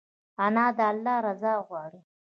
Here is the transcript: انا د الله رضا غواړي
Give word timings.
انا 0.45 0.65
د 0.77 0.79
الله 0.91 1.15
رضا 1.27 1.53
غواړي 1.67 2.01